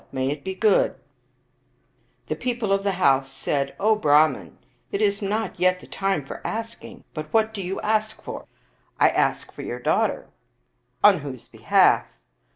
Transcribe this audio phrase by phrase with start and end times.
[0.11, 0.95] May it be good I"
[2.29, 4.57] The people of the house said," O Brahman,
[4.91, 8.47] it is not yet the time for asking; but what do you ask for?""
[8.99, 10.25] I ask for your daughter."
[11.03, 12.17] "On whose behalf?"